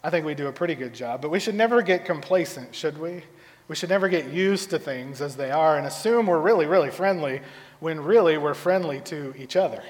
I 0.02 0.10
think 0.10 0.26
we 0.26 0.34
do 0.34 0.48
a 0.48 0.54
pretty 0.54 0.76
good 0.76 0.94
job, 0.94 1.22
but 1.22 1.30
we 1.30 1.40
should 1.40 1.56
never 1.56 1.82
get 1.82 2.06
complacent, 2.06 2.74
should 2.74 2.98
we? 2.98 3.24
We 3.68 3.76
should 3.76 3.90
never 3.90 4.08
get 4.08 4.28
used 4.32 4.70
to 4.70 4.80
things 4.80 5.20
as 5.22 5.36
they 5.36 5.52
are 5.52 5.78
and 5.78 5.86
assume 5.86 6.28
we're 6.28 6.40
really, 6.40 6.68
really 6.68 6.90
friendly 6.90 7.42
when 7.82 8.00
really 8.00 8.38
we're 8.38 8.54
friendly 8.54 9.02
to 9.02 9.34
each 9.38 9.58
other 9.58 9.84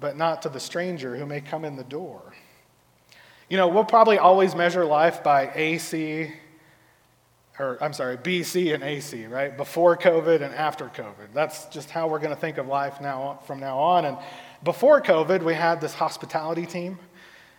but 0.00 0.16
not 0.16 0.42
to 0.42 0.48
the 0.48 0.60
stranger 0.60 1.16
who 1.16 1.26
may 1.26 1.40
come 1.40 1.64
in 1.64 1.76
the 1.76 1.84
door. 1.84 2.34
You 3.48 3.56
know, 3.56 3.68
we'll 3.68 3.84
probably 3.84 4.18
always 4.18 4.54
measure 4.54 4.84
life 4.84 5.22
by 5.22 5.50
AC 5.54 6.32
or 7.58 7.78
I'm 7.82 7.92
sorry, 7.92 8.16
BC 8.16 8.74
and 8.74 8.82
AC, 8.82 9.26
right? 9.26 9.56
Before 9.56 9.96
COVID 9.96 10.42
and 10.42 10.54
after 10.54 10.86
COVID. 10.86 11.32
That's 11.32 11.66
just 11.66 11.90
how 11.90 12.06
we're 12.06 12.18
going 12.18 12.34
to 12.34 12.40
think 12.40 12.58
of 12.58 12.66
life 12.66 13.00
now 13.00 13.40
from 13.46 13.60
now 13.60 13.78
on. 13.78 14.04
And 14.04 14.18
before 14.62 15.00
COVID, 15.00 15.42
we 15.42 15.54
had 15.54 15.80
this 15.80 15.94
hospitality 15.94 16.66
team, 16.66 16.98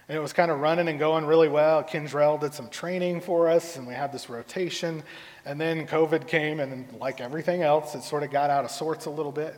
and 0.08 0.17
it 0.17 0.22
was 0.22 0.34
kind 0.34 0.51
of 0.51 0.60
running 0.60 0.88
and 0.88 1.00
going 1.00 1.25
really 1.25 1.50
well. 1.50 1.84
Kindrell 1.84 2.38
did 2.38 2.53
some 2.53 2.70
training 2.70 3.22
for 3.22 3.50
us, 3.50 3.75
and 3.75 3.88
we 3.88 3.94
had 3.94 4.12
this 4.12 4.29
rotation. 4.29 5.03
And 5.46 5.60
then 5.60 5.88
COVID 5.88 6.27
came, 6.27 6.60
and 6.60 6.91
like 7.00 7.20
everything 7.20 7.63
else, 7.63 7.96
it 7.96 8.03
sort 8.03 8.24
of 8.24 8.29
got 8.29 8.50
out 8.50 8.65
of 8.65 8.72
sorts 8.72 9.08
a 9.08 9.12
little 9.12 9.32
bit. 9.32 9.56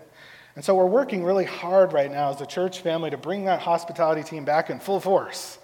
And 0.56 0.66
so 0.66 0.76
we're 0.76 0.86
working 0.86 1.24
really 1.24 1.46
hard 1.46 1.94
right 1.94 2.12
now 2.12 2.32
as 2.32 2.42
a 2.42 2.46
church 2.46 2.82
family 2.82 3.10
to 3.12 3.18
bring 3.18 3.46
that 3.46 3.62
hospitality 3.62 4.24
team 4.24 4.46
back 4.46 4.70
in 4.70 4.80
full 4.80 5.00
force. 5.00 5.60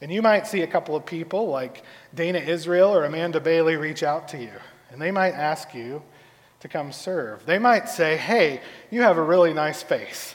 And 0.00 0.12
you 0.12 0.22
might 0.22 0.46
see 0.46 0.62
a 0.62 0.66
couple 0.66 0.96
of 0.96 1.06
people 1.06 1.48
like 1.48 1.84
Dana 2.14 2.38
Israel 2.38 2.94
or 2.94 3.04
Amanda 3.04 3.40
Bailey 3.40 3.76
reach 3.76 4.02
out 4.02 4.28
to 4.28 4.38
you, 4.38 4.50
and 4.90 5.00
they 5.00 5.12
might 5.12 5.34
ask 5.34 5.74
you 5.74 6.02
to 6.60 6.68
come 6.68 6.92
serve. 6.92 7.46
They 7.46 7.58
might 7.58 7.88
say, 7.88 8.16
Hey, 8.16 8.60
you 8.90 9.02
have 9.02 9.16
a 9.16 9.22
really 9.22 9.52
nice 9.52 9.82
face. 9.82 10.34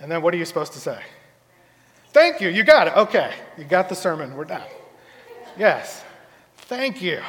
And 0.00 0.10
then 0.10 0.22
what 0.22 0.32
are 0.32 0.36
you 0.36 0.44
supposed 0.44 0.72
to 0.74 0.80
say? 0.80 1.00
Thank 2.12 2.40
you, 2.40 2.48
you 2.48 2.64
got 2.64 2.86
it. 2.86 2.96
Okay, 2.96 3.32
you 3.58 3.64
got 3.64 3.88
the 3.88 3.94
sermon, 3.94 4.34
we're 4.34 4.44
done. 4.44 4.66
Yes, 5.58 6.02
thank 6.56 7.02
you. 7.02 7.20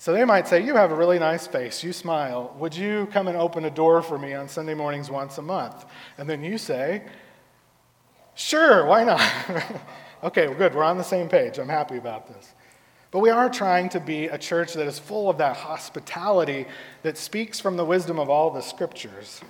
So 0.00 0.14
they 0.14 0.24
might 0.24 0.48
say, 0.48 0.64
You 0.64 0.76
have 0.76 0.92
a 0.92 0.94
really 0.94 1.18
nice 1.18 1.46
face, 1.46 1.84
you 1.84 1.92
smile. 1.92 2.56
Would 2.58 2.74
you 2.74 3.06
come 3.12 3.28
and 3.28 3.36
open 3.36 3.66
a 3.66 3.70
door 3.70 4.00
for 4.00 4.18
me 4.18 4.32
on 4.32 4.48
Sunday 4.48 4.72
mornings 4.72 5.10
once 5.10 5.36
a 5.36 5.42
month? 5.42 5.84
And 6.16 6.28
then 6.28 6.42
you 6.42 6.56
say, 6.56 7.02
Sure, 8.34 8.86
why 8.86 9.04
not? 9.04 9.20
okay, 10.24 10.48
well, 10.48 10.56
good. 10.56 10.74
We're 10.74 10.84
on 10.84 10.96
the 10.96 11.04
same 11.04 11.28
page. 11.28 11.58
I'm 11.58 11.68
happy 11.68 11.98
about 11.98 12.28
this. 12.28 12.54
But 13.10 13.18
we 13.18 13.28
are 13.28 13.50
trying 13.50 13.90
to 13.90 14.00
be 14.00 14.24
a 14.24 14.38
church 14.38 14.72
that 14.72 14.86
is 14.86 14.98
full 14.98 15.28
of 15.28 15.36
that 15.36 15.56
hospitality 15.56 16.64
that 17.02 17.18
speaks 17.18 17.60
from 17.60 17.76
the 17.76 17.84
wisdom 17.84 18.18
of 18.18 18.30
all 18.30 18.50
the 18.50 18.62
scriptures. 18.62 19.42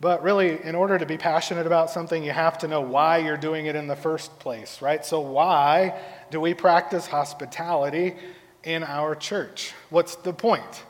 But 0.00 0.24
really, 0.24 0.60
in 0.64 0.74
order 0.74 0.98
to 0.98 1.06
be 1.06 1.16
passionate 1.16 1.68
about 1.68 1.90
something, 1.90 2.24
you 2.24 2.32
have 2.32 2.58
to 2.58 2.66
know 2.66 2.80
why 2.80 3.18
you're 3.18 3.36
doing 3.36 3.66
it 3.66 3.76
in 3.76 3.86
the 3.86 3.94
first 3.94 4.36
place, 4.40 4.82
right? 4.82 5.06
So, 5.06 5.20
why 5.20 5.96
do 6.32 6.40
we 6.40 6.54
practice 6.54 7.06
hospitality 7.06 8.16
in 8.64 8.84
our 8.84 9.14
church? 9.14 9.72
What's 9.90 10.16
the 10.16 10.32
point? 10.32 10.84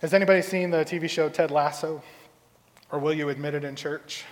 Has 0.00 0.14
anybody 0.14 0.42
seen 0.42 0.70
the 0.70 0.84
TV 0.84 1.08
show 1.08 1.28
Ted 1.28 1.50
Lasso? 1.50 2.02
Or 2.90 2.98
will 2.98 3.12
you 3.12 3.28
admit 3.28 3.54
it 3.54 3.64
in 3.64 3.76
church? 3.76 4.24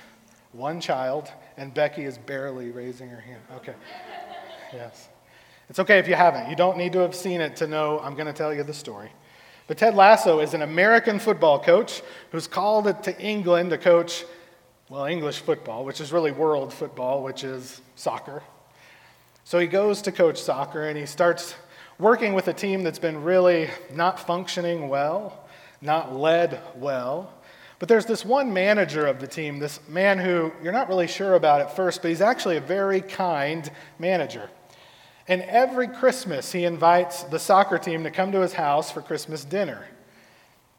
one 0.56 0.80
child, 0.80 1.30
and 1.56 1.72
Becky 1.72 2.04
is 2.04 2.18
barely 2.18 2.70
raising 2.70 3.08
her 3.08 3.20
hand. 3.20 3.42
Okay. 3.56 3.74
Yes. 4.72 5.08
It's 5.68 5.78
okay 5.78 5.98
if 5.98 6.08
you 6.08 6.14
haven't. 6.14 6.48
You 6.48 6.56
don't 6.56 6.78
need 6.78 6.92
to 6.92 7.00
have 7.00 7.14
seen 7.14 7.40
it 7.40 7.56
to 7.56 7.66
know 7.66 8.00
I'm 8.00 8.14
going 8.14 8.26
to 8.26 8.32
tell 8.32 8.54
you 8.54 8.62
the 8.62 8.74
story. 8.74 9.10
But 9.66 9.78
Ted 9.78 9.94
Lasso 9.94 10.40
is 10.40 10.54
an 10.54 10.62
American 10.62 11.18
football 11.18 11.58
coach 11.58 12.02
who's 12.30 12.46
called 12.46 12.86
it 12.86 13.02
to 13.02 13.20
England 13.20 13.70
to 13.70 13.78
coach, 13.78 14.24
well, 14.88 15.06
English 15.06 15.40
football, 15.40 15.84
which 15.84 16.00
is 16.00 16.12
really 16.12 16.30
world 16.30 16.72
football, 16.72 17.22
which 17.22 17.42
is 17.42 17.80
soccer. 17.96 18.42
So 19.44 19.58
he 19.58 19.66
goes 19.66 20.02
to 20.02 20.12
coach 20.12 20.40
soccer 20.40 20.88
and 20.88 20.96
he 20.96 21.06
starts 21.06 21.54
working 21.98 22.34
with 22.34 22.48
a 22.48 22.52
team 22.52 22.82
that's 22.82 22.98
been 22.98 23.22
really 23.22 23.70
not 23.92 24.20
functioning 24.20 24.88
well, 24.88 25.46
not 25.80 26.14
led 26.14 26.60
well. 26.76 27.32
But 27.78 27.88
there's 27.88 28.06
this 28.06 28.24
one 28.24 28.52
manager 28.52 29.06
of 29.06 29.20
the 29.20 29.26
team, 29.26 29.58
this 29.58 29.80
man 29.88 30.18
who 30.18 30.50
you're 30.62 30.72
not 30.72 30.88
really 30.88 31.06
sure 31.06 31.34
about 31.34 31.60
at 31.60 31.76
first, 31.76 32.00
but 32.00 32.08
he's 32.08 32.22
actually 32.22 32.56
a 32.56 32.60
very 32.60 33.00
kind 33.00 33.70
manager. 33.98 34.48
And 35.28 35.42
every 35.42 35.88
Christmas, 35.88 36.52
he 36.52 36.64
invites 36.64 37.24
the 37.24 37.38
soccer 37.38 37.78
team 37.78 38.04
to 38.04 38.10
come 38.10 38.32
to 38.32 38.40
his 38.40 38.52
house 38.52 38.90
for 38.90 39.02
Christmas 39.02 39.44
dinner. 39.44 39.86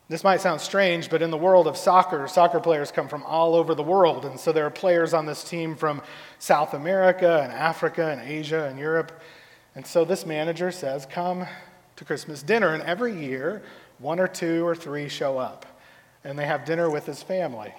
This 0.09 0.23
might 0.23 0.39
sound 0.39 0.61
strange, 0.61 1.09
but 1.09 1.21
in 1.21 1.31
the 1.31 1.37
world 1.37 1.67
of 1.67 1.75
soccer, 1.75 2.27
soccer 2.29 2.61
players 2.61 2.91
come 2.91 3.09
from 3.09 3.23
all 3.23 3.55
over 3.55 3.75
the 3.75 3.83
world. 3.83 4.23
And 4.23 4.39
so 4.39 4.53
there 4.53 4.65
are 4.65 4.71
players 4.71 5.13
on 5.13 5.25
this 5.25 5.43
team 5.43 5.75
from 5.75 6.01
South 6.39 6.73
America 6.73 7.41
and 7.43 7.51
Africa 7.51 8.07
and 8.07 8.21
Asia 8.21 8.67
and 8.67 8.79
Europe. 8.79 9.11
And 9.77 9.87
so 9.87 10.03
this 10.03 10.25
manager 10.25 10.71
says, 10.71 11.05
Come 11.05 11.47
to 11.95 12.03
Christmas 12.03 12.43
dinner. 12.43 12.73
And 12.73 12.83
every 12.83 13.17
year, 13.17 13.63
one 13.99 14.19
or 14.19 14.27
two 14.27 14.67
or 14.67 14.75
three 14.75 15.07
show 15.07 15.37
up 15.37 15.65
and 16.27 16.37
they 16.37 16.45
have 16.45 16.65
dinner 16.65 16.89
with 16.89 17.05
his 17.05 17.23
family. 17.23 17.73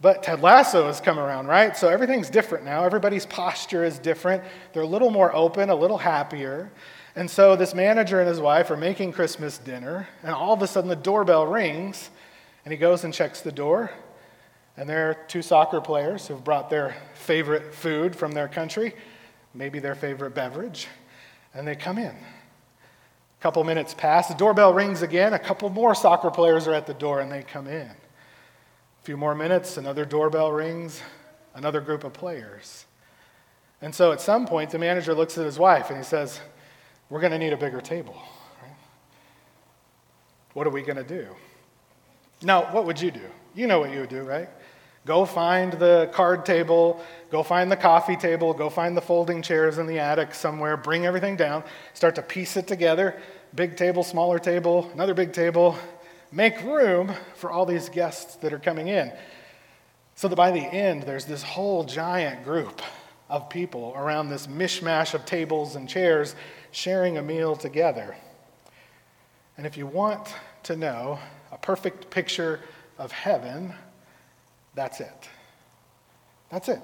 But 0.00 0.22
Ted 0.22 0.40
Lasso 0.40 0.86
has 0.86 1.00
come 1.00 1.18
around, 1.18 1.46
right? 1.46 1.76
So 1.76 1.88
everything's 1.88 2.28
different 2.28 2.64
now. 2.64 2.84
Everybody's 2.84 3.24
posture 3.24 3.84
is 3.84 4.00
different. 4.00 4.42
They're 4.72 4.82
a 4.82 4.86
little 4.86 5.10
more 5.10 5.32
open, 5.34 5.70
a 5.70 5.74
little 5.74 5.98
happier. 5.98 6.72
And 7.14 7.30
so 7.30 7.54
this 7.54 7.72
manager 7.72 8.18
and 8.18 8.28
his 8.28 8.40
wife 8.40 8.70
are 8.70 8.76
making 8.76 9.12
Christmas 9.12 9.58
dinner, 9.58 10.08
and 10.22 10.32
all 10.32 10.54
of 10.54 10.62
a 10.62 10.66
sudden 10.66 10.88
the 10.88 10.96
doorbell 10.96 11.46
rings, 11.46 12.10
and 12.64 12.72
he 12.72 12.78
goes 12.78 13.04
and 13.04 13.12
checks 13.12 13.42
the 13.42 13.52
door. 13.52 13.90
And 14.76 14.88
there 14.88 15.10
are 15.10 15.14
two 15.14 15.42
soccer 15.42 15.80
players 15.80 16.26
who've 16.26 16.42
brought 16.42 16.70
their 16.70 16.96
favorite 17.14 17.74
food 17.74 18.16
from 18.16 18.32
their 18.32 18.48
country, 18.48 18.94
maybe 19.54 19.78
their 19.78 19.94
favorite 19.94 20.34
beverage, 20.34 20.88
and 21.54 21.66
they 21.66 21.74
come 21.74 21.98
in. 21.98 22.14
A 23.40 23.42
couple 23.42 23.64
minutes 23.64 23.94
pass, 23.94 24.28
the 24.28 24.34
doorbell 24.34 24.74
rings 24.74 25.02
again. 25.02 25.32
A 25.32 25.38
couple 25.38 25.70
more 25.70 25.94
soccer 25.94 26.30
players 26.30 26.68
are 26.68 26.74
at 26.74 26.86
the 26.86 26.94
door 26.94 27.20
and 27.20 27.32
they 27.32 27.42
come 27.42 27.66
in. 27.66 27.86
A 27.86 29.02
few 29.02 29.16
more 29.16 29.34
minutes, 29.34 29.78
another 29.78 30.04
doorbell 30.04 30.52
rings, 30.52 31.00
another 31.54 31.80
group 31.80 32.04
of 32.04 32.12
players. 32.12 32.84
And 33.80 33.94
so 33.94 34.12
at 34.12 34.20
some 34.20 34.46
point, 34.46 34.70
the 34.70 34.78
manager 34.78 35.14
looks 35.14 35.38
at 35.38 35.46
his 35.46 35.58
wife 35.58 35.88
and 35.88 35.96
he 35.96 36.04
says, 36.04 36.38
We're 37.08 37.20
going 37.20 37.32
to 37.32 37.38
need 37.38 37.54
a 37.54 37.56
bigger 37.56 37.80
table. 37.80 38.20
What 40.52 40.66
are 40.66 40.70
we 40.70 40.82
going 40.82 40.96
to 40.96 41.04
do? 41.04 41.26
Now, 42.42 42.72
what 42.72 42.84
would 42.84 43.00
you 43.00 43.10
do? 43.10 43.24
You 43.54 43.66
know 43.66 43.80
what 43.80 43.90
you 43.90 44.00
would 44.00 44.08
do, 44.08 44.22
right? 44.22 44.48
Go 45.06 45.24
find 45.24 45.72
the 45.72 46.10
card 46.12 46.44
table, 46.44 47.02
go 47.30 47.42
find 47.42 47.72
the 47.72 47.76
coffee 47.76 48.16
table, 48.16 48.52
go 48.52 48.68
find 48.68 48.96
the 48.96 49.00
folding 49.00 49.40
chairs 49.40 49.78
in 49.78 49.86
the 49.86 49.98
attic 49.98 50.34
somewhere, 50.34 50.76
bring 50.76 51.06
everything 51.06 51.36
down, 51.36 51.64
start 51.94 52.14
to 52.16 52.22
piece 52.22 52.56
it 52.56 52.66
together. 52.66 53.20
Big 53.54 53.76
table, 53.76 54.04
smaller 54.04 54.38
table, 54.38 54.90
another 54.92 55.14
big 55.14 55.32
table. 55.32 55.76
Make 56.30 56.62
room 56.62 57.12
for 57.34 57.50
all 57.50 57.66
these 57.66 57.88
guests 57.88 58.36
that 58.36 58.52
are 58.52 58.58
coming 58.58 58.88
in. 58.88 59.10
So 60.14 60.28
that 60.28 60.36
by 60.36 60.50
the 60.50 60.60
end, 60.60 61.04
there's 61.04 61.24
this 61.24 61.42
whole 61.42 61.82
giant 61.82 62.44
group 62.44 62.82
of 63.30 63.48
people 63.48 63.94
around 63.96 64.28
this 64.28 64.46
mishmash 64.46 65.14
of 65.14 65.24
tables 65.24 65.76
and 65.76 65.88
chairs 65.88 66.34
sharing 66.72 67.16
a 67.16 67.22
meal 67.22 67.56
together. 67.56 68.16
And 69.56 69.66
if 69.66 69.76
you 69.76 69.86
want 69.86 70.34
to 70.64 70.76
know 70.76 71.18
a 71.50 71.58
perfect 71.58 72.10
picture 72.10 72.60
of 72.98 73.12
heaven, 73.12 73.72
that's 74.80 74.98
it. 75.00 75.28
That's 76.48 76.70
it. 76.70 76.80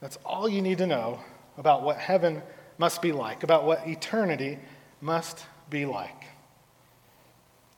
That's 0.00 0.18
all 0.24 0.48
you 0.48 0.62
need 0.62 0.78
to 0.78 0.86
know 0.86 1.18
about 1.58 1.82
what 1.82 1.96
heaven 1.96 2.42
must 2.78 3.02
be 3.02 3.10
like, 3.10 3.42
about 3.42 3.64
what 3.64 3.88
eternity 3.88 4.60
must 5.00 5.44
be 5.68 5.84
like. 5.84 6.22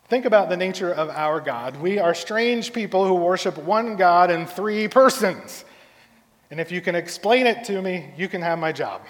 Think 0.08 0.26
about 0.26 0.50
the 0.50 0.58
nature 0.58 0.92
of 0.92 1.08
our 1.08 1.40
God. 1.40 1.80
We 1.80 1.98
are 1.98 2.12
strange 2.12 2.74
people 2.74 3.06
who 3.06 3.14
worship 3.14 3.56
one 3.56 3.96
God 3.96 4.30
in 4.30 4.44
three 4.44 4.88
persons. 4.88 5.64
And 6.50 6.60
if 6.60 6.70
you 6.70 6.82
can 6.82 6.94
explain 6.94 7.46
it 7.46 7.64
to 7.64 7.80
me, 7.80 8.10
you 8.18 8.28
can 8.28 8.42
have 8.42 8.58
my 8.58 8.72
job. 8.72 9.00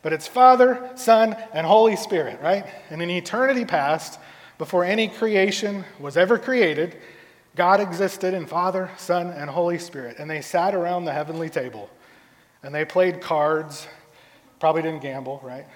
But 0.00 0.14
it's 0.14 0.26
Father, 0.26 0.90
Son, 0.94 1.36
and 1.52 1.66
Holy 1.66 1.96
Spirit, 1.96 2.40
right? 2.40 2.64
And 2.88 3.02
in 3.02 3.10
eternity 3.10 3.66
past, 3.66 4.18
before 4.56 4.84
any 4.84 5.08
creation 5.08 5.84
was 6.00 6.16
ever 6.16 6.38
created, 6.38 6.96
God 7.56 7.80
existed 7.80 8.34
in 8.34 8.46
Father, 8.46 8.90
Son, 8.96 9.28
and 9.28 9.48
Holy 9.48 9.78
Spirit, 9.78 10.16
and 10.18 10.28
they 10.28 10.40
sat 10.40 10.74
around 10.74 11.04
the 11.04 11.12
heavenly 11.12 11.48
table 11.48 11.88
and 12.62 12.74
they 12.74 12.84
played 12.84 13.20
cards. 13.20 13.86
Probably 14.58 14.82
didn't 14.82 15.02
gamble, 15.02 15.40
right? 15.42 15.66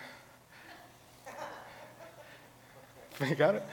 You 3.28 3.34
got 3.34 3.56
it? 3.56 3.64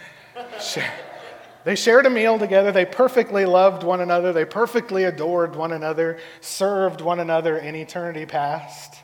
They 1.66 1.76
shared 1.76 2.08
a 2.08 2.10
meal 2.10 2.40
together. 2.40 2.72
They 2.72 2.86
perfectly 2.86 3.46
loved 3.46 3.84
one 3.84 4.02
another. 4.02 4.34
They 4.34 4.46
perfectly 4.46 5.04
adored 5.04 5.56
one 5.56 5.72
another, 5.72 6.20
served 6.42 7.02
one 7.02 7.20
another 7.20 7.58
in 7.58 7.76
eternity 7.76 8.26
past. 8.26 8.96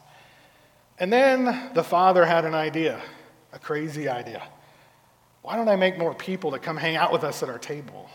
And 1.00 1.12
then 1.14 1.72
the 1.74 1.84
Father 1.84 2.26
had 2.26 2.46
an 2.46 2.56
idea, 2.56 3.02
a 3.54 3.60
crazy 3.60 4.08
idea. 4.08 4.44
Why 5.42 5.56
don't 5.56 5.70
I 5.70 5.76
make 5.76 5.98
more 5.98 6.14
people 6.14 6.52
to 6.52 6.60
come 6.60 6.78
hang 6.78 6.96
out 6.96 7.12
with 7.12 7.24
us 7.24 7.42
at 7.42 7.50
our 7.50 7.58
table? 7.58 8.10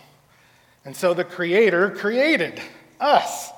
And 0.86 0.94
so 0.94 1.14
the 1.14 1.24
Creator 1.24 1.90
created 1.90 2.60
us. 3.00 3.50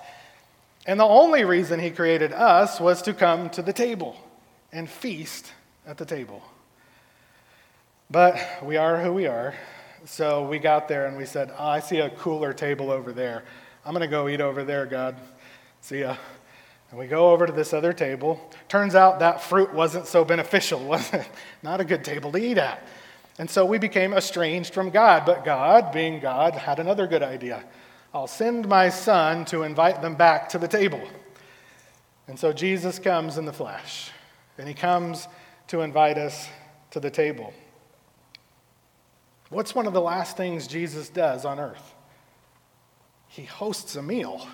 And 0.86 0.98
the 0.98 1.04
only 1.04 1.44
reason 1.44 1.78
He 1.78 1.90
created 1.90 2.32
us 2.32 2.80
was 2.80 3.02
to 3.02 3.12
come 3.12 3.50
to 3.50 3.60
the 3.60 3.72
table 3.74 4.16
and 4.72 4.88
feast 4.88 5.52
at 5.86 5.98
the 5.98 6.06
table. 6.06 6.42
But 8.10 8.40
we 8.62 8.78
are 8.78 9.02
who 9.02 9.12
we 9.12 9.26
are. 9.26 9.54
So 10.06 10.48
we 10.48 10.58
got 10.58 10.88
there 10.88 11.06
and 11.06 11.18
we 11.18 11.26
said, 11.26 11.52
oh, 11.58 11.66
I 11.66 11.80
see 11.80 11.98
a 11.98 12.08
cooler 12.08 12.54
table 12.54 12.90
over 12.90 13.12
there. 13.12 13.44
I'm 13.84 13.92
going 13.92 14.00
to 14.00 14.08
go 14.08 14.26
eat 14.28 14.40
over 14.40 14.64
there, 14.64 14.86
God. 14.86 15.14
See 15.82 16.00
ya. 16.00 16.16
And 16.90 16.98
we 16.98 17.08
go 17.08 17.30
over 17.30 17.46
to 17.46 17.52
this 17.52 17.74
other 17.74 17.92
table. 17.92 18.40
Turns 18.68 18.94
out 18.94 19.18
that 19.18 19.42
fruit 19.42 19.74
wasn't 19.74 20.06
so 20.06 20.24
beneficial, 20.24 20.80
was 20.84 21.12
it? 21.12 21.28
Not 21.62 21.82
a 21.82 21.84
good 21.84 22.04
table 22.04 22.32
to 22.32 22.38
eat 22.38 22.56
at. 22.56 22.82
And 23.38 23.48
so 23.48 23.64
we 23.64 23.78
became 23.78 24.12
estranged 24.12 24.74
from 24.74 24.90
God. 24.90 25.24
But 25.24 25.44
God, 25.44 25.92
being 25.92 26.20
God, 26.20 26.54
had 26.54 26.80
another 26.80 27.06
good 27.06 27.22
idea. 27.22 27.64
I'll 28.12 28.26
send 28.26 28.66
my 28.68 28.88
son 28.88 29.44
to 29.46 29.62
invite 29.62 30.02
them 30.02 30.16
back 30.16 30.48
to 30.50 30.58
the 30.58 30.68
table. 30.68 31.00
And 32.26 32.38
so 32.38 32.52
Jesus 32.52 32.98
comes 32.98 33.38
in 33.38 33.44
the 33.44 33.52
flesh, 33.52 34.10
and 34.58 34.66
he 34.66 34.74
comes 34.74 35.28
to 35.68 35.80
invite 35.80 36.18
us 36.18 36.48
to 36.90 37.00
the 37.00 37.10
table. 37.10 37.54
What's 39.50 39.74
one 39.74 39.86
of 39.86 39.92
the 39.92 40.00
last 40.00 40.36
things 40.36 40.66
Jesus 40.66 41.08
does 41.08 41.44
on 41.44 41.58
earth? 41.58 41.94
He 43.28 43.44
hosts 43.44 43.96
a 43.96 44.02
meal. 44.02 44.46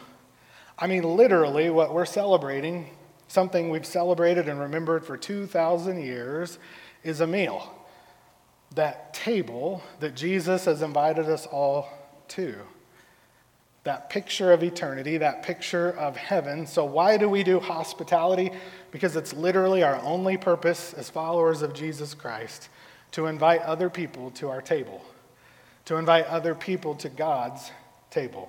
I 0.79 0.87
mean, 0.87 1.03
literally, 1.03 1.71
what 1.71 1.95
we're 1.95 2.05
celebrating, 2.05 2.91
something 3.29 3.71
we've 3.71 3.87
celebrated 3.87 4.49
and 4.49 4.61
remembered 4.61 5.05
for 5.05 5.17
2,000 5.17 6.03
years, 6.03 6.59
is 7.03 7.21
a 7.21 7.27
meal. 7.27 7.73
That 8.75 9.15
table 9.15 9.83
that 10.01 10.15
Jesus 10.15 10.65
has 10.65 10.83
invited 10.83 11.29
us 11.29 11.47
all 11.47 11.89
to. 12.29 12.57
That 13.85 14.09
picture 14.09 14.53
of 14.53 14.63
eternity, 14.63 15.19
that 15.19 15.43
picture 15.43 15.91
of 15.91 16.17
heaven. 16.17 16.67
So, 16.67 16.85
why 16.85 17.19
do 17.19 17.29
we 17.29 17.43
do 17.43 17.61
hospitality? 17.61 18.51
Because 18.91 19.15
it's 19.15 19.35
literally 19.35 19.83
our 19.83 20.01
only 20.03 20.37
purpose 20.37 20.95
as 20.95 21.11
followers 21.11 21.61
of 21.61 21.75
Jesus 21.75 22.15
Christ 22.15 22.69
to 23.13 23.27
invite 23.27 23.61
other 23.63 23.91
people 23.91 24.31
to 24.33 24.49
our 24.49 24.63
table, 24.63 25.05
to 25.85 25.97
invite 25.97 26.27
other 26.27 26.55
people 26.55 26.95
to 26.97 27.09
God's 27.09 27.71
table. 28.11 28.49